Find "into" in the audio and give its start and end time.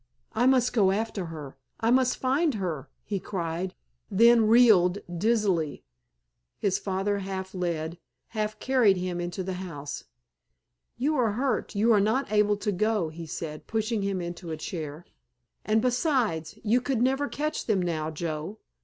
9.21-9.43, 14.21-14.49